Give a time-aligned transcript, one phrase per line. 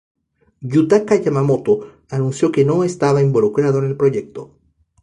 [0.63, 4.57] Yutaka Yamamoto anunció que no estaba involucrado en el proyecto.